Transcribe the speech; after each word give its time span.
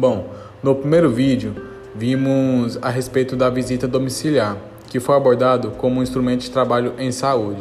Bom, 0.00 0.30
no 0.62 0.74
primeiro 0.74 1.10
vídeo 1.10 1.54
vimos 1.94 2.78
a 2.80 2.88
respeito 2.88 3.36
da 3.36 3.50
visita 3.50 3.86
domiciliar, 3.86 4.56
que 4.88 4.98
foi 4.98 5.14
abordado 5.14 5.72
como 5.72 6.00
um 6.00 6.02
instrumento 6.02 6.40
de 6.40 6.50
trabalho 6.50 6.94
em 6.98 7.12
saúde, 7.12 7.60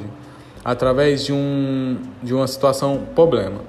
através 0.64 1.26
de, 1.26 1.34
um, 1.34 1.98
de 2.24 2.34
uma 2.34 2.48
situação 2.48 3.02
problema. 3.14 3.60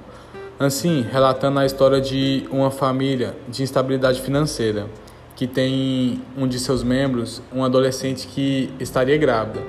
Assim, 0.57 1.05
relatando 1.11 1.59
a 1.59 1.65
história 1.65 1.99
de 1.99 2.47
uma 2.49 2.71
família 2.71 3.35
de 3.49 3.61
instabilidade 3.61 4.21
financeira, 4.21 4.87
que 5.35 5.47
tem 5.47 6.21
um 6.37 6.47
de 6.47 6.57
seus 6.57 6.81
membros, 6.81 7.41
um 7.53 7.65
adolescente 7.65 8.25
que 8.25 8.73
estaria 8.79 9.17
grávida 9.17 9.59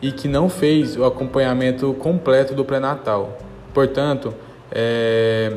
e 0.00 0.12
que 0.12 0.28
não 0.28 0.48
fez 0.48 0.96
o 0.96 1.04
acompanhamento 1.04 1.92
completo 1.94 2.54
do 2.54 2.64
pré-natal. 2.64 3.38
Portanto, 3.74 4.32
é, 4.70 5.52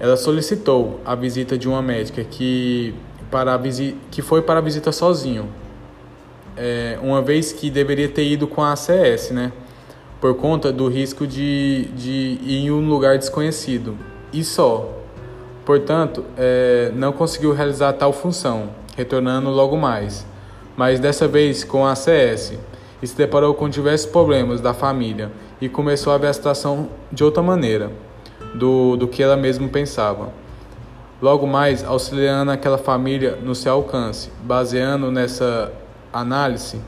ela 0.00 0.16
solicitou 0.16 1.00
a 1.04 1.14
visita 1.14 1.56
de 1.56 1.68
uma 1.68 1.80
médica 1.80 2.24
que, 2.24 2.94
para 3.30 3.54
a 3.54 3.60
que 4.10 4.22
foi 4.22 4.42
para 4.42 4.58
a 4.58 4.62
visita 4.62 4.92
sozinho, 4.92 5.48
é, 6.56 6.98
uma 7.02 7.22
vez 7.22 7.52
que 7.52 7.70
deveria 7.70 8.08
ter 8.08 8.24
ido 8.24 8.46
com 8.46 8.62
a 8.62 8.72
ACS, 8.72 9.30
né? 9.30 9.52
Por 10.20 10.34
conta 10.36 10.72
do 10.72 10.88
risco 10.88 11.26
de, 11.26 11.86
de 11.96 12.38
ir 12.42 12.64
em 12.64 12.70
um 12.70 12.88
lugar 12.88 13.18
desconhecido. 13.18 13.96
E 14.32 14.42
só. 14.42 15.00
Portanto, 15.64 16.24
é, 16.36 16.90
não 16.94 17.12
conseguiu 17.12 17.52
realizar 17.52 17.92
tal 17.94 18.12
função, 18.12 18.70
retornando 18.96 19.50
logo 19.50 19.76
mais. 19.76 20.26
Mas 20.76 20.98
dessa 20.98 21.28
vez 21.28 21.62
com 21.64 21.86
a 21.86 21.92
ACS, 21.92 22.54
e 23.02 23.06
se 23.06 23.16
deparou 23.16 23.54
com 23.54 23.68
diversos 23.68 24.10
problemas 24.10 24.60
da 24.60 24.72
família 24.72 25.30
e 25.60 25.68
começou 25.68 26.12
a 26.12 26.18
ver 26.18 26.28
a 26.28 26.32
situação 26.32 26.88
de 27.12 27.22
outra 27.22 27.42
maneira 27.42 27.90
do, 28.54 28.96
do 28.96 29.08
que 29.08 29.22
ela 29.22 29.36
mesma 29.36 29.68
pensava. 29.68 30.32
Logo 31.20 31.46
mais, 31.46 31.84
auxiliando 31.84 32.50
aquela 32.50 32.78
família 32.78 33.38
no 33.42 33.54
seu 33.54 33.72
alcance, 33.72 34.30
baseando 34.42 35.10
nessa 35.10 35.72
análise, 36.12 36.80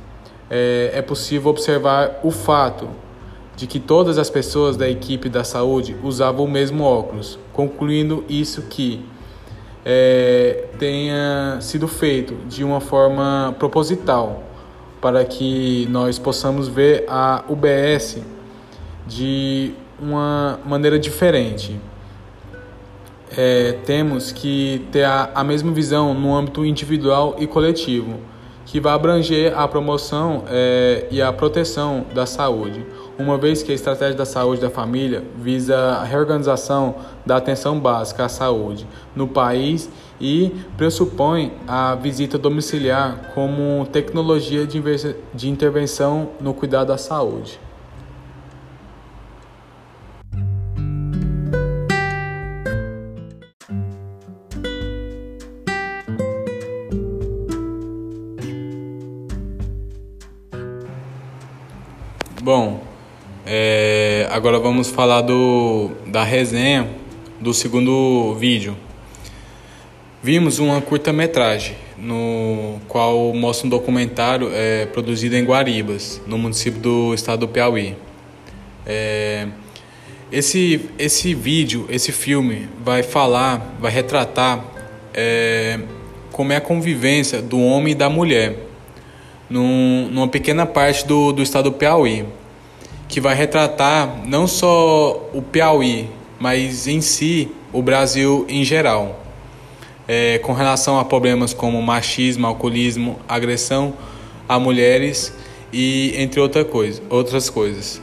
é, 0.51 0.91
é 0.95 1.03
possível 1.03 1.51
observar 1.51 2.21
o 2.23 2.31
fato 2.31 2.89
de 3.57 3.67
que 3.67 3.81
todas 3.81 4.19
as 4.19 4.29
pessoas 4.29 4.77
da 4.77 4.89
equipe 4.89 5.29
da 5.29 5.43
saúde 5.43 5.97
usavam 6.03 6.45
o 6.45 6.49
mesmo 6.49 6.85
óculos, 6.85 7.39
concluindo 7.53 8.25
isso 8.29 8.63
que 8.63 9.05
é, 9.85 10.67
tenha 10.79 11.59
sido 11.61 11.89
feito 11.89 12.35
de 12.49 12.63
uma 12.63 12.81
forma 12.81 13.55
proposital 13.59 14.43
para 15.01 15.25
que 15.25 15.87
nós 15.91 16.19
possamos 16.19 16.69
ver 16.69 17.05
a 17.09 17.45
UBS 17.49 18.19
de 19.07 19.73
uma 20.01 20.61
maneira 20.65 20.99
diferente. 20.99 21.79
É, 23.37 23.73
temos 23.85 24.31
que 24.33 24.87
ter 24.93 25.05
a, 25.05 25.31
a 25.35 25.45
mesma 25.45 25.73
visão 25.73 26.15
no 26.15 26.35
âmbito 26.35 26.65
individual 26.65 27.37
e 27.39 27.47
coletivo, 27.47 28.21
que 28.65 28.81
vai 28.81 28.95
abranger 28.95 29.57
a 29.57 29.67
promoção 29.67 30.45
é, 30.49 31.07
e 31.11 31.23
a 31.23 31.33
proteção 31.33 32.05
da 32.15 32.27
saúde, 32.27 32.85
uma 33.19 33.39
vez 33.39 33.63
que 33.63 33.73
a 33.73 33.75
estratégia 33.75 34.15
da 34.15 34.27
saúde 34.27 34.61
da 34.61 34.69
família 34.69 35.25
visa 35.37 35.77
a 35.77 36.05
reorganização 36.05 36.97
da 37.25 37.37
atenção 37.37 37.79
básica 37.79 38.25
à 38.25 38.29
saúde 38.29 38.87
no 39.15 39.27
país 39.27 39.89
e 40.21 40.53
pressupõe 40.77 41.53
a 41.67 41.95
visita 41.95 42.37
domiciliar 42.37 43.33
como 43.35 43.87
tecnologia 43.93 44.67
de, 44.67 45.49
intervenção 45.49 46.31
no 46.41 46.53
cuidado 46.53 46.89
da 46.89 46.99
saúde. 46.99 47.66
Bom, 62.47 62.81
é, 63.45 64.29
agora 64.31 64.61
vamos 64.61 64.89
falar 64.89 65.23
do, 65.23 65.91
da 66.07 66.23
resenha 66.23 66.89
do 67.41 67.53
segundo 67.53 68.37
vídeo. 68.37 68.77
Vimos 70.23 70.61
uma 70.61 70.81
curta-metragem, 70.81 71.75
no 71.99 72.79
qual 72.87 73.35
mostra 73.35 73.67
um 73.67 73.69
documentário 73.69 74.49
é, 74.55 74.87
produzido 74.87 75.35
em 75.35 75.43
Guaribas, 75.43 76.23
no 76.25 76.39
município 76.39 76.81
do 76.81 77.13
estado 77.15 77.41
do 77.41 77.49
Piauí. 77.49 77.97
É, 78.87 79.49
esse, 80.31 80.89
esse 81.01 81.35
vídeo, 81.35 81.85
esse 81.91 82.13
filme, 82.13 82.69
vai 82.79 83.03
falar, 83.03 83.75
vai 83.81 83.91
retratar 83.91 84.65
é, 85.13 85.81
como 86.31 86.53
é 86.53 86.57
a 86.59 86.61
convivência 86.61 87.43
do 87.43 87.61
homem 87.61 87.91
e 87.91 87.97
da 87.97 88.09
mulher 88.09 88.66
num, 89.49 90.09
numa 90.11 90.29
pequena 90.29 90.67
parte 90.67 91.07
do, 91.07 91.33
do 91.33 91.43
estado 91.43 91.71
do 91.71 91.77
Piauí, 91.77 92.27
que 93.09 93.21
vai 93.21 93.35
retratar 93.35 94.23
não 94.27 94.47
só 94.47 95.31
o 95.33 95.41
Piauí, 95.41 96.09
mas 96.39 96.87
em 96.87 97.01
si 97.01 97.51
o 97.73 97.81
Brasil 97.81 98.45
em 98.49 98.65
geral, 98.65 99.25
é, 100.09 100.39
com 100.39 100.53
relação 100.53 100.99
a 100.99 101.05
problemas 101.05 101.55
como 101.55 101.81
machismo, 101.81 102.47
alcoolismo, 102.47 103.19
agressão 103.29 103.95
a 104.49 104.59
mulheres 104.59 105.33
e 105.73 106.15
entre 106.17 106.41
outra 106.41 106.65
coisa, 106.65 107.03
outras 107.09 107.51
coisas. 107.51 108.01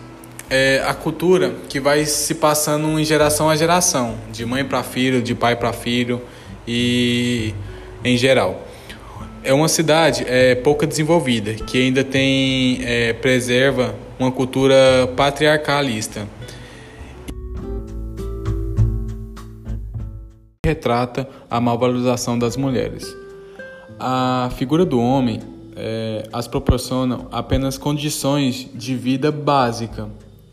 É 0.50 0.84
a 0.86 0.94
cultura 0.94 1.56
que 1.70 1.80
vai 1.80 2.06
se 2.06 2.36
passando 2.36 3.00
em 3.00 3.04
geração 3.04 3.50
a 3.50 3.56
geração, 3.56 4.16
de 4.32 4.46
mãe 4.46 4.64
para 4.64 4.84
filho, 4.84 5.22
de 5.22 5.34
pai 5.34 5.56
para 5.56 5.74
filho 5.74 6.22
e 6.68 7.54
em 8.04 8.18
geral 8.18 8.62
é 9.44 9.54
uma 9.54 9.68
cidade 9.68 10.24
é, 10.28 10.56
pouco 10.56 10.88
desenvolvida, 10.88 11.54
que 11.54 11.78
ainda 11.78 12.04
tem, 12.04 12.80
é, 12.84 13.14
preserva 13.14 13.94
uma 14.18 14.32
cultura 14.32 14.76
patriarcalista. 15.16 16.28
Retrata 20.66 21.28
a 21.50 21.60
malvalorização 21.60 22.40
das 22.40 22.56
mulheres. 22.56 23.14
A 24.00 24.50
figura 24.56 24.86
do 24.86 25.00
homem 25.00 25.42
é, 25.76 26.28
as 26.32 26.48
proporcionam 26.48 27.28
apenas 27.32 27.78
condições 27.78 28.70
de 28.74 28.96
vida 28.96 29.32
básica, 29.32 30.10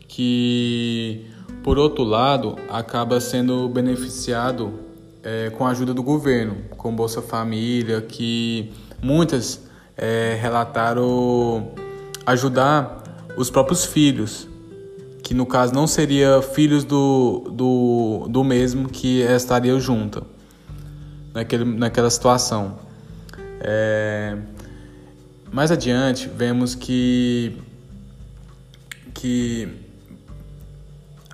que, 0.07 1.25
por 1.63 1.77
outro 1.77 2.03
lado, 2.03 2.57
acaba 2.69 3.21
sendo 3.21 3.69
beneficiado 3.69 4.90
é, 5.23 5.49
com 5.51 5.65
a 5.65 5.69
ajuda 5.69 5.93
do 5.93 6.03
governo, 6.03 6.57
com 6.77 6.95
Bolsa 6.95 7.21
Família, 7.21 8.01
que 8.01 8.71
muitas 9.01 9.61
é, 9.97 10.37
relataram 10.41 11.71
ajudar 12.25 13.03
os 13.37 13.49
próprios 13.49 13.85
filhos, 13.85 14.47
que 15.23 15.33
no 15.33 15.45
caso 15.45 15.73
não 15.73 15.87
seria 15.87 16.41
filhos 16.41 16.83
do, 16.83 17.49
do, 17.51 18.27
do 18.29 18.43
mesmo 18.43 18.89
que 18.89 19.21
estariam 19.21 19.79
junto 19.79 20.25
naquele, 21.33 21.65
naquela 21.65 22.09
situação. 22.09 22.79
É, 23.59 24.37
mais 25.51 25.71
adiante, 25.71 26.29
vemos 26.29 26.75
que, 26.75 27.57
que 29.13 29.90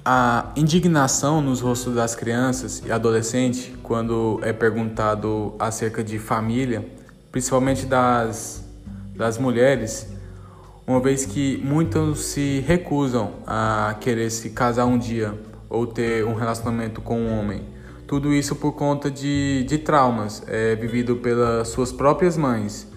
a 0.09 0.53
indignação 0.55 1.41
nos 1.41 1.59
rostos 1.59 1.93
das 1.93 2.15
crianças 2.15 2.81
e 2.85 2.89
adolescentes 2.89 3.73
quando 3.83 4.39
é 4.41 4.53
perguntado 4.53 5.53
acerca 5.59 6.01
de 6.01 6.17
família, 6.17 6.89
principalmente 7.29 7.85
das, 7.85 8.63
das 9.13 9.37
mulheres, 9.37 10.07
uma 10.87 11.01
vez 11.01 11.25
que 11.25 11.61
muitos 11.61 12.21
se 12.21 12.63
recusam 12.65 13.33
a 13.45 13.97
querer 13.99 14.29
se 14.29 14.51
casar 14.51 14.85
um 14.85 14.97
dia 14.97 15.37
ou 15.69 15.85
ter 15.85 16.23
um 16.23 16.35
relacionamento 16.35 17.01
com 17.01 17.19
um 17.19 17.37
homem. 17.37 17.65
Tudo 18.07 18.33
isso 18.33 18.55
por 18.55 18.71
conta 18.71 19.11
de, 19.11 19.65
de 19.67 19.77
traumas 19.77 20.41
é, 20.47 20.73
vivido 20.75 21.17
pelas 21.17 21.67
suas 21.67 21.91
próprias 21.91 22.37
mães 22.37 22.87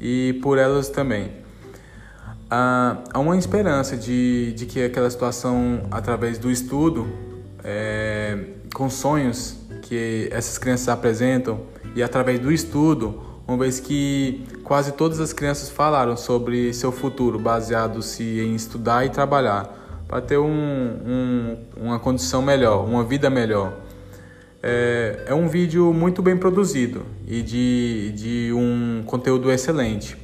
e 0.00 0.40
por 0.42 0.56
elas 0.56 0.88
também 0.88 1.43
há 2.50 3.18
uma 3.18 3.36
esperança 3.36 3.96
de, 3.96 4.52
de 4.52 4.66
que 4.66 4.82
aquela 4.82 5.10
situação, 5.10 5.82
através 5.90 6.38
do 6.38 6.50
estudo, 6.50 7.06
é, 7.62 8.38
com 8.74 8.88
sonhos 8.90 9.56
que 9.82 10.28
essas 10.30 10.58
crianças 10.58 10.88
apresentam, 10.88 11.60
e 11.94 12.02
através 12.02 12.38
do 12.40 12.50
estudo, 12.50 13.22
uma 13.46 13.58
vez 13.58 13.78
que 13.78 14.44
quase 14.64 14.92
todas 14.92 15.20
as 15.20 15.32
crianças 15.32 15.70
falaram 15.70 16.16
sobre 16.16 16.72
seu 16.72 16.90
futuro, 16.90 17.38
baseado-se 17.38 18.22
em 18.40 18.54
estudar 18.54 19.04
e 19.04 19.10
trabalhar, 19.10 20.04
para 20.08 20.20
ter 20.20 20.38
um, 20.38 20.46
um, 20.46 21.56
uma 21.76 21.98
condição 21.98 22.42
melhor, 22.42 22.84
uma 22.84 23.04
vida 23.04 23.28
melhor. 23.30 23.72
É, 24.62 25.24
é 25.26 25.34
um 25.34 25.46
vídeo 25.46 25.92
muito 25.92 26.22
bem 26.22 26.36
produzido 26.36 27.02
e 27.26 27.42
de, 27.42 28.12
de 28.16 28.52
um 28.54 29.02
conteúdo 29.04 29.52
excelente 29.52 30.23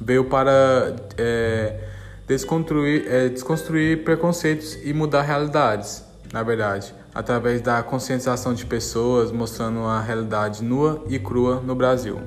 veio 0.00 0.24
para 0.24 0.96
é, 1.16 1.80
desconstruir, 2.26 3.06
é, 3.08 3.28
desconstruir 3.28 4.04
preconceitos 4.04 4.78
e 4.84 4.92
mudar 4.92 5.22
realidades 5.22 6.06
na 6.32 6.42
verdade, 6.42 6.94
através 7.14 7.60
da 7.60 7.82
conscientização 7.82 8.52
de 8.52 8.66
pessoas, 8.66 9.30
mostrando 9.32 9.80
a 9.80 10.00
realidade 10.00 10.62
nua 10.62 11.02
e 11.08 11.18
crua 11.18 11.60
no 11.60 11.74
Brasil. 11.74 12.20